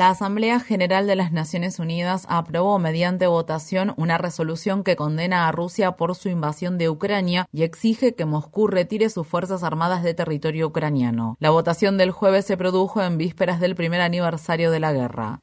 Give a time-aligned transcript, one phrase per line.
[0.00, 5.52] La Asamblea General de las Naciones Unidas aprobó mediante votación una resolución que condena a
[5.52, 10.14] Rusia por su invasión de Ucrania y exige que Moscú retire sus fuerzas armadas de
[10.14, 11.36] territorio ucraniano.
[11.38, 15.40] La votación del jueves se produjo en vísperas del primer aniversario de la guerra.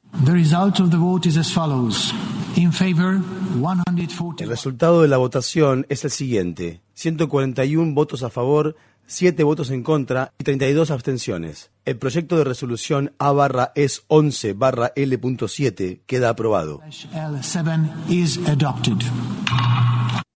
[4.39, 8.75] El resultado de la votación es el siguiente: 141 votos a favor,
[9.07, 11.71] 7 votos en contra y 32 abstenciones.
[11.85, 16.81] El proyecto de resolución A barra es 11 barra L.7 queda aprobado.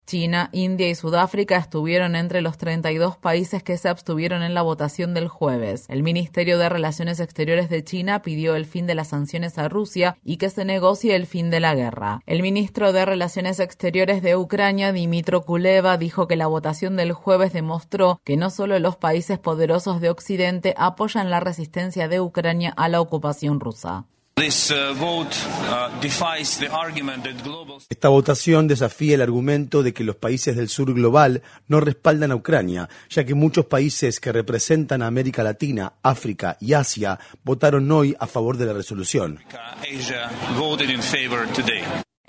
[0.09, 5.13] China, India y Sudáfrica estuvieron entre los 32 países que se abstuvieron en la votación
[5.13, 5.85] del jueves.
[5.91, 10.17] El Ministerio de Relaciones Exteriores de China pidió el fin de las sanciones a Rusia
[10.25, 12.23] y que se negocie el fin de la guerra.
[12.25, 17.53] El ministro de Relaciones Exteriores de Ucrania, Dimitro Kuleva, dijo que la votación del jueves
[17.53, 22.89] demostró que no solo los países poderosos de Occidente apoyan la resistencia de Ucrania a
[22.89, 24.07] la ocupación rusa.
[24.39, 25.27] Uh, uh,
[27.89, 32.37] Esta votación desafía el argumento de que los países del sur global no respaldan a
[32.37, 38.15] Ucrania, ya que muchos países que representan a América Latina, África y Asia votaron hoy
[38.21, 39.41] a favor de la resolución.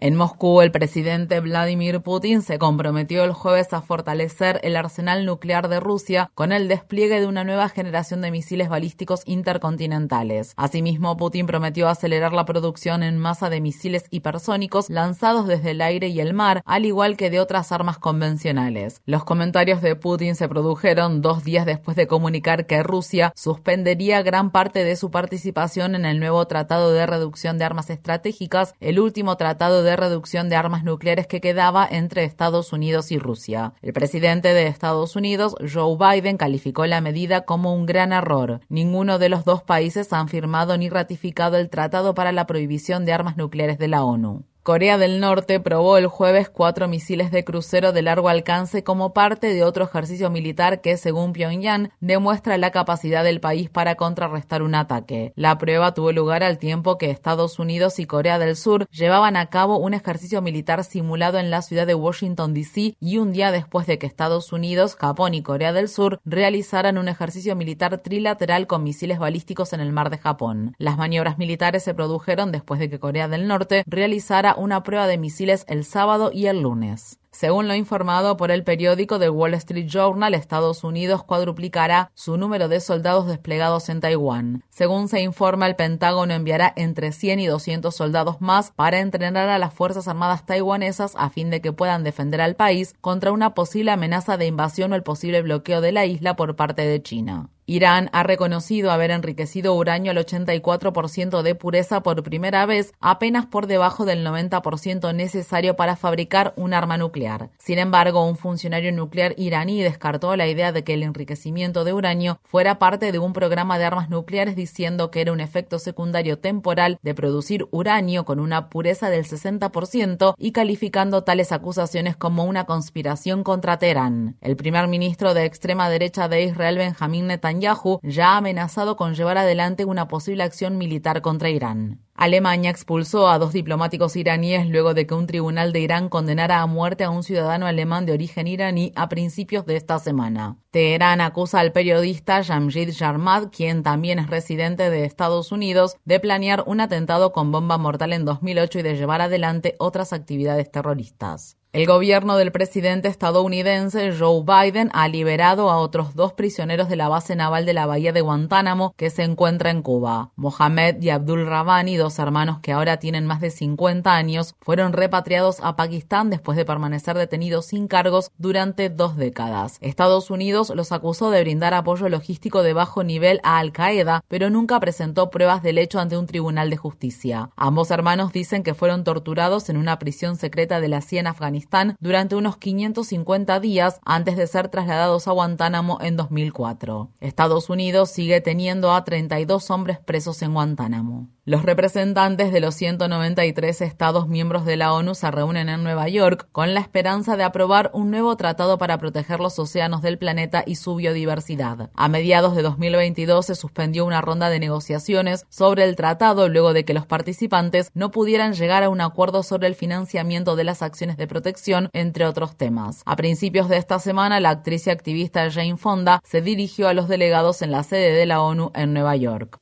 [0.01, 5.67] En Moscú, el presidente Vladimir Putin se comprometió el jueves a fortalecer el arsenal nuclear
[5.67, 10.53] de Rusia con el despliegue de una nueva generación de misiles balísticos intercontinentales.
[10.55, 16.07] Asimismo, Putin prometió acelerar la producción en masa de misiles hipersónicos lanzados desde el aire
[16.07, 19.01] y el mar, al igual que de otras armas convencionales.
[19.05, 24.51] Los comentarios de Putin se produjeron dos días después de comunicar que Rusia suspendería gran
[24.51, 29.35] parte de su participación en el nuevo Tratado de Reducción de Armas Estratégicas, el último
[29.35, 33.73] tratado de de reducción de armas nucleares que quedaba entre Estados Unidos y Rusia.
[33.81, 38.61] El presidente de Estados Unidos, Joe Biden, calificó la medida como un gran error.
[38.69, 43.13] Ninguno de los dos países han firmado ni ratificado el Tratado para la Prohibición de
[43.13, 44.45] Armas Nucleares de la ONU.
[44.69, 49.51] Corea del Norte probó el jueves cuatro misiles de crucero de largo alcance como parte
[49.51, 54.75] de otro ejercicio militar que, según Pyongyang, demuestra la capacidad del país para contrarrestar un
[54.75, 55.33] ataque.
[55.35, 59.47] La prueba tuvo lugar al tiempo que Estados Unidos y Corea del Sur llevaban a
[59.47, 62.95] cabo un ejercicio militar simulado en la ciudad de Washington, D.C.
[62.99, 67.07] y un día después de que Estados Unidos, Japón y Corea del Sur realizaran un
[67.07, 70.75] ejercicio militar trilateral con misiles balísticos en el mar de Japón.
[70.77, 75.17] Las maniobras militares se produjeron después de que Corea del Norte realizara una prueba de
[75.17, 77.19] misiles el sábado y el lunes.
[77.31, 82.67] Según lo informado por el periódico The Wall Street Journal, Estados Unidos cuadruplicará su número
[82.67, 84.63] de soldados desplegados en Taiwán.
[84.69, 89.59] Según se informa, el Pentágono enviará entre 100 y 200 soldados más para entrenar a
[89.59, 93.91] las Fuerzas Armadas taiwanesas a fin de que puedan defender al país contra una posible
[93.91, 97.49] amenaza de invasión o el posible bloqueo de la isla por parte de China.
[97.69, 103.67] Irán ha reconocido haber enriquecido uranio al 84% de pureza por primera vez, apenas por
[103.67, 107.51] debajo del 90% necesario para fabricar un arma nuclear.
[107.59, 112.39] Sin embargo, un funcionario nuclear iraní descartó la idea de que el enriquecimiento de uranio
[112.43, 116.97] fuera parte de un programa de armas nucleares diciendo que era un efecto secundario temporal
[117.03, 123.43] de producir uranio con una pureza del 60% y calificando tales acusaciones como una conspiración
[123.43, 124.37] contra Teherán.
[124.41, 129.15] El primer ministro de extrema derecha de Israel, Benjamín Netanyahu, Netanyahu ya ha amenazado con
[129.15, 131.99] llevar adelante una posible acción militar contra Irán.
[132.15, 136.67] Alemania expulsó a dos diplomáticos iraníes luego de que un tribunal de Irán condenara a
[136.67, 140.57] muerte a un ciudadano alemán de origen iraní a principios de esta semana.
[140.71, 146.63] Teherán acusa al periodista Jamshid Jarmad, quien también es residente de Estados Unidos, de planear
[146.65, 151.58] un atentado con bomba mortal en 2008 y de llevar adelante otras actividades terroristas.
[151.71, 157.09] El gobierno del presidente estadounidense Joe Biden ha liberado a otros dos prisioneros de la
[157.09, 160.31] base naval de la bahía de Guantánamo que se encuentra en Cuba.
[160.35, 165.59] Mohamed y Abdul Rabani, dos hermanos que ahora tienen más de 50 años, fueron repatriados
[165.61, 169.77] a Pakistán después de permanecer detenidos sin cargos durante dos décadas.
[169.79, 174.49] Estados Unidos los acusó de brindar apoyo logístico de bajo nivel a Al Qaeda, pero
[174.49, 177.51] nunca presentó pruebas del hecho ante un tribunal de justicia.
[177.55, 181.58] Ambos hermanos dicen que fueron torturados en una prisión secreta de la CIA en Afganistán
[181.99, 187.09] durante unos 550 días antes de ser trasladados a Guantánamo en 2004.
[187.19, 191.27] Estados Unidos sigue teniendo a 32 hombres presos en Guantánamo.
[191.49, 196.47] Los representantes de los 193 Estados miembros de la ONU se reúnen en Nueva York
[196.51, 200.75] con la esperanza de aprobar un nuevo tratado para proteger los océanos del planeta y
[200.75, 201.89] su biodiversidad.
[201.95, 206.85] A mediados de 2022 se suspendió una ronda de negociaciones sobre el tratado luego de
[206.85, 211.17] que los participantes no pudieran llegar a un acuerdo sobre el financiamiento de las acciones
[211.17, 213.01] de protección, entre otros temas.
[213.07, 217.07] A principios de esta semana, la actriz y activista Jane Fonda se dirigió a los
[217.07, 219.59] delegados en la sede de la ONU en Nueva York.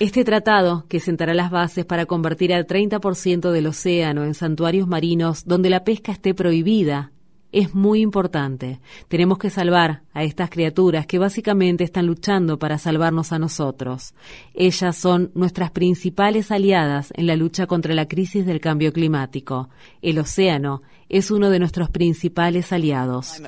[0.00, 5.44] Este tratado, que sentará las bases para convertir al 30% del océano en santuarios marinos
[5.46, 7.11] donde la pesca esté prohibida,
[7.52, 8.80] es muy importante.
[9.08, 14.14] Tenemos que salvar a estas criaturas que básicamente están luchando para salvarnos a nosotros.
[14.54, 19.68] Ellas son nuestras principales aliadas en la lucha contra la crisis del cambio climático.
[20.00, 23.40] El océano es uno de nuestros principales aliados.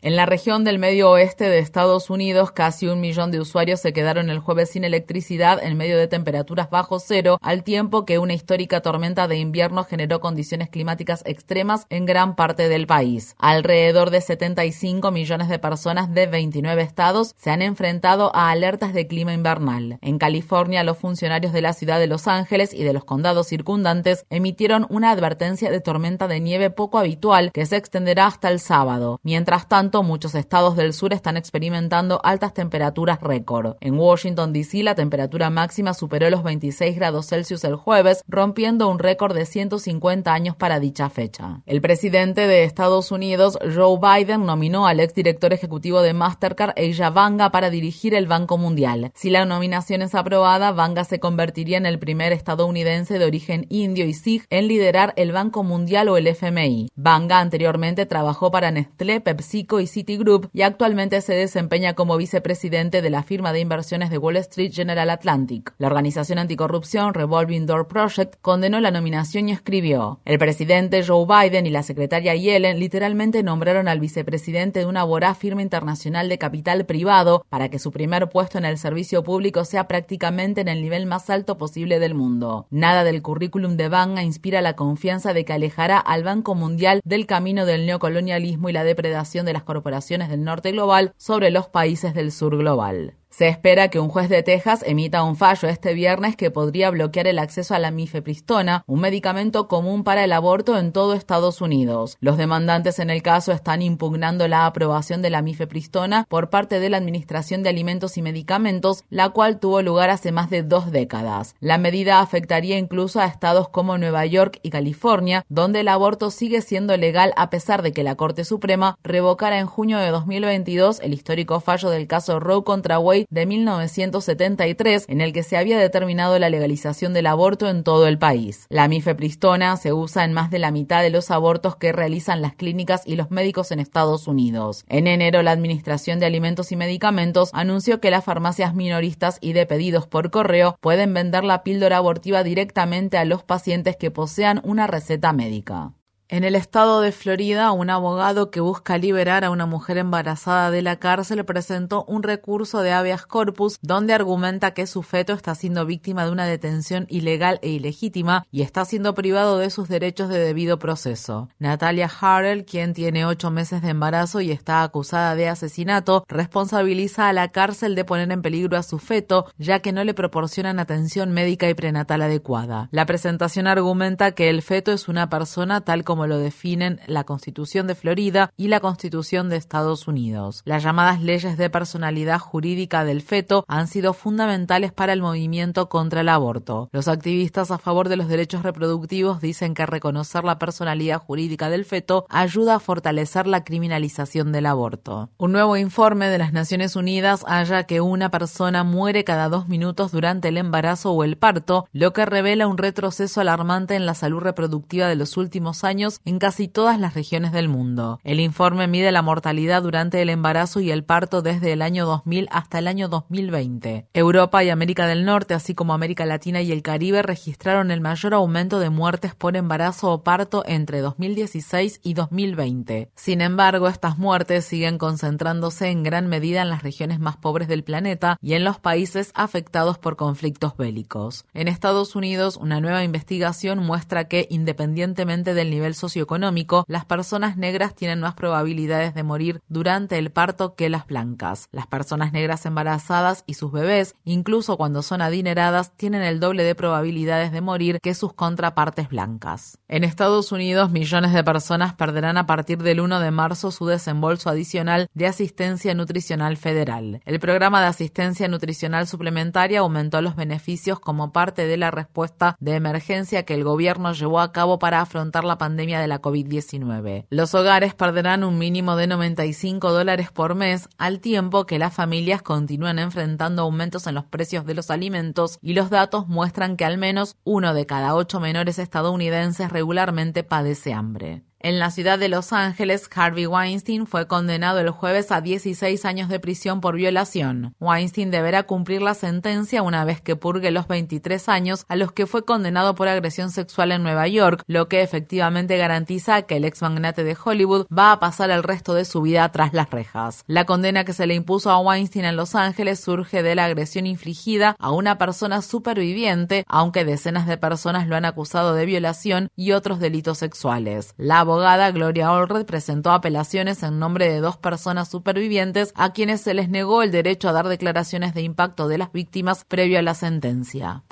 [0.00, 3.92] En la región del medio oeste de Estados Unidos, casi un millón de usuarios se
[3.92, 8.32] quedaron el jueves sin electricidad en medio de temperaturas bajo cero, al tiempo que una
[8.32, 13.34] histórica tormenta de invierno generó condiciones climáticas extremas en gran parte del país.
[13.40, 19.08] Alrededor de 75 millones de personas de 29 estados se han enfrentado a alertas de
[19.08, 19.98] clima invernal.
[20.00, 24.26] En California, los funcionarios de la ciudad de Los Ángeles y de los condados circundantes
[24.30, 29.18] emitieron una advertencia de tormenta de nieve poco habitual que se extenderá hasta el sábado.
[29.24, 33.76] Mientras tanto, muchos estados del sur están experimentando altas temperaturas récord.
[33.80, 38.98] En Washington, D.C., la temperatura máxima superó los 26 grados Celsius el jueves, rompiendo un
[38.98, 41.62] récord de 150 años para dicha fecha.
[41.66, 47.50] El presidente de Estados Unidos, Joe Biden, nominó al exdirector ejecutivo de Mastercard, Asia Vanga,
[47.50, 49.10] para dirigir el Banco Mundial.
[49.14, 54.04] Si la nominación es aprobada, Vanga se convertiría en el primer estadounidense de origen indio
[54.06, 56.90] y sikh en liderar el Banco Mundial o el FMI.
[56.94, 63.10] Vanga anteriormente trabajó para Nestlé, PepsiCo y Citigroup y actualmente se desempeña como vicepresidente de
[63.10, 65.72] la firma de inversiones de Wall Street General Atlantic.
[65.78, 71.66] La organización anticorrupción Revolving Door Project condenó la nominación y escribió: El presidente Joe Biden
[71.66, 76.86] y la secretaria Yellen literalmente nombraron al vicepresidente de una voraz firma internacional de capital
[76.86, 81.06] privado para que su primer puesto en el servicio público sea prácticamente en el nivel
[81.06, 82.66] más alto posible del mundo.
[82.70, 87.26] Nada del currículum de Banga inspira la confianza de que alejará al Banco Mundial del
[87.26, 92.14] camino del neocolonialismo y la depredación de las corporaciones del norte global sobre los países
[92.14, 93.18] del sur global.
[93.38, 97.28] Se espera que un juez de Texas emita un fallo este viernes que podría bloquear
[97.28, 102.16] el acceso a la mifepristona, un medicamento común para el aborto en todo Estados Unidos.
[102.18, 106.90] Los demandantes en el caso están impugnando la aprobación de la mifepristona por parte de
[106.90, 111.54] la Administración de Alimentos y Medicamentos, la cual tuvo lugar hace más de dos décadas.
[111.60, 116.60] La medida afectaría incluso a estados como Nueva York y California, donde el aborto sigue
[116.60, 121.14] siendo legal a pesar de que la Corte Suprema revocara en junio de 2022 el
[121.14, 126.38] histórico fallo del caso Roe contra Wade de 1973 en el que se había determinado
[126.38, 128.66] la legalización del aborto en todo el país.
[128.68, 132.54] La mifepristona se usa en más de la mitad de los abortos que realizan las
[132.54, 134.84] clínicas y los médicos en Estados Unidos.
[134.88, 139.66] En enero, la Administración de Alimentos y Medicamentos anunció que las farmacias minoristas y de
[139.66, 144.86] pedidos por correo pueden vender la píldora abortiva directamente a los pacientes que posean una
[144.86, 145.92] receta médica.
[146.30, 150.82] En el estado de Florida, un abogado que busca liberar a una mujer embarazada de
[150.82, 155.86] la cárcel presentó un recurso de habeas corpus donde argumenta que su feto está siendo
[155.86, 160.38] víctima de una detención ilegal e ilegítima y está siendo privado de sus derechos de
[160.38, 161.48] debido proceso.
[161.58, 167.32] Natalia Harrell, quien tiene ocho meses de embarazo y está acusada de asesinato, responsabiliza a
[167.32, 171.32] la cárcel de poner en peligro a su feto, ya que no le proporcionan atención
[171.32, 172.90] médica y prenatal adecuada.
[172.90, 177.22] La presentación argumenta que el feto es una persona tal como como lo definen la
[177.22, 180.62] Constitución de Florida y la Constitución de Estados Unidos.
[180.64, 186.22] Las llamadas leyes de personalidad jurídica del feto han sido fundamentales para el movimiento contra
[186.22, 186.88] el aborto.
[186.90, 191.84] Los activistas a favor de los derechos reproductivos dicen que reconocer la personalidad jurídica del
[191.84, 195.30] feto ayuda a fortalecer la criminalización del aborto.
[195.38, 200.10] Un nuevo informe de las Naciones Unidas halla que una persona muere cada dos minutos
[200.10, 204.40] durante el embarazo o el parto, lo que revela un retroceso alarmante en la salud
[204.40, 208.20] reproductiva de los últimos años en casi todas las regiones del mundo.
[208.24, 212.48] El informe mide la mortalidad durante el embarazo y el parto desde el año 2000
[212.50, 214.06] hasta el año 2020.
[214.14, 218.34] Europa y América del Norte, así como América Latina y el Caribe, registraron el mayor
[218.34, 223.10] aumento de muertes por embarazo o parto entre 2016 y 2020.
[223.14, 227.84] Sin embargo, estas muertes siguen concentrándose en gran medida en las regiones más pobres del
[227.84, 231.44] planeta y en los países afectados por conflictos bélicos.
[231.54, 237.94] En Estados Unidos, una nueva investigación muestra que, independientemente del nivel socioeconómico, las personas negras
[237.94, 241.68] tienen más probabilidades de morir durante el parto que las blancas.
[241.72, 246.74] Las personas negras embarazadas y sus bebés, incluso cuando son adineradas, tienen el doble de
[246.74, 249.78] probabilidades de morir que sus contrapartes blancas.
[249.88, 254.50] En Estados Unidos, millones de personas perderán a partir del 1 de marzo su desembolso
[254.50, 257.20] adicional de asistencia nutricional federal.
[257.24, 262.74] El programa de asistencia nutricional suplementaria aumentó los beneficios como parte de la respuesta de
[262.74, 267.26] emergencia que el gobierno llevó a cabo para afrontar la pandemia de la COVID-19.
[267.30, 272.42] Los hogares perderán un mínimo de 95 dólares por mes, al tiempo que las familias
[272.42, 276.98] continúan enfrentando aumentos en los precios de los alimentos y los datos muestran que al
[276.98, 281.47] menos uno de cada ocho menores estadounidenses regularmente padece hambre.
[281.60, 286.28] En la ciudad de Los Ángeles, Harvey Weinstein fue condenado el jueves a 16 años
[286.28, 287.74] de prisión por violación.
[287.80, 292.26] Weinstein deberá cumplir la sentencia una vez que purgue los 23 años a los que
[292.28, 296.80] fue condenado por agresión sexual en Nueva York, lo que efectivamente garantiza que el ex
[296.80, 300.44] magnate de Hollywood va a pasar el resto de su vida tras las rejas.
[300.46, 304.06] La condena que se le impuso a Weinstein en Los Ángeles surge de la agresión
[304.06, 309.72] infligida a una persona superviviente, aunque decenas de personas lo han acusado de violación y
[309.72, 311.14] otros delitos sexuales.
[311.16, 316.52] La abogada Gloria Allred presentó apelaciones en nombre de dos personas supervivientes a quienes se
[316.52, 320.14] les negó el derecho a dar declaraciones de impacto de las víctimas previo a la
[320.14, 321.04] sentencia.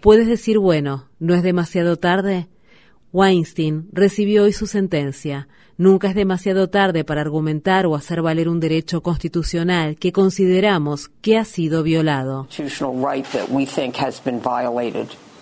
[0.00, 2.48] Puedes decir, bueno, ¿no es demasiado tarde?
[3.12, 5.48] Weinstein recibió hoy su sentencia.
[5.76, 11.36] Nunca es demasiado tarde para argumentar o hacer valer un derecho constitucional que consideramos que
[11.36, 12.46] ha sido violado.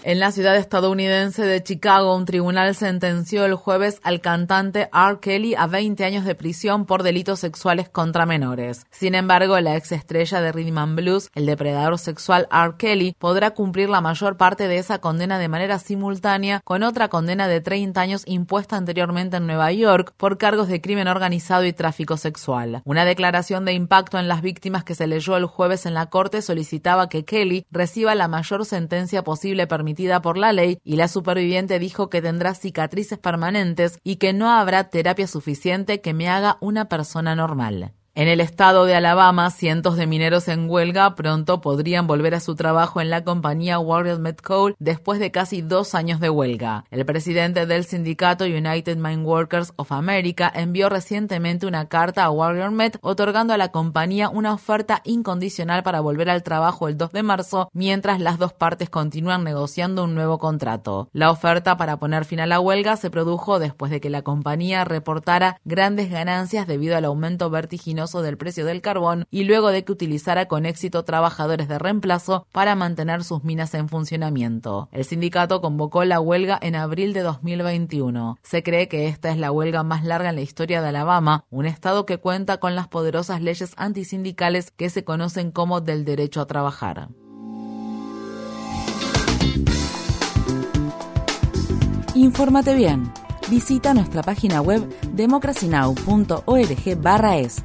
[0.04, 5.18] En la ciudad estadounidense de Chicago, un tribunal sentenció el jueves al cantante R.
[5.20, 8.86] Kelly a 20 años de prisión por delitos sexuales contra menores.
[8.90, 12.74] Sin embargo, la ex estrella de Rhythm and Blues, el depredador sexual R.
[12.78, 17.48] Kelly, podrá cumplir la mayor parte de esa condena de manera simultánea con otra condena
[17.48, 22.16] de 30 años impuesta anteriormente en Nueva York por cargos de crimen organizado y tráfico
[22.16, 22.82] sexual.
[22.84, 26.40] Una declaración de impacto en las víctimas que se leyó el jueves en la corte
[26.40, 29.87] solicitaba que Kelly reciba la mayor sentencia posible permitida
[30.22, 34.90] por la ley y la superviviente dijo que tendrá cicatrices permanentes y que no habrá
[34.90, 37.92] terapia suficiente que me haga una persona normal.
[38.18, 42.56] En el estado de Alabama, cientos de mineros en huelga pronto podrían volver a su
[42.56, 46.84] trabajo en la compañía Warrior Met Coal después de casi dos años de huelga.
[46.90, 52.72] El presidente del sindicato United Mine Workers of America envió recientemente una carta a Warrior
[52.72, 57.22] Met otorgando a la compañía una oferta incondicional para volver al trabajo el 2 de
[57.22, 61.08] marzo mientras las dos partes continúan negociando un nuevo contrato.
[61.12, 64.84] La oferta para poner fin a la huelga se produjo después de que la compañía
[64.84, 69.92] reportara grandes ganancias debido al aumento vertiginoso del precio del carbón y luego de que
[69.92, 74.88] utilizara con éxito trabajadores de reemplazo para mantener sus minas en funcionamiento.
[74.92, 78.38] El sindicato convocó la huelga en abril de 2021.
[78.42, 81.66] Se cree que esta es la huelga más larga en la historia de Alabama, un
[81.66, 86.46] estado que cuenta con las poderosas leyes antisindicales que se conocen como del derecho a
[86.46, 87.08] trabajar.
[92.14, 93.12] Infórmate bien.
[93.48, 97.64] Visita nuestra página web democracynow.org/es